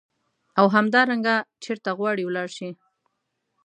[0.59, 2.69] او همدارنګه چیرته غواړې ولاړ شې.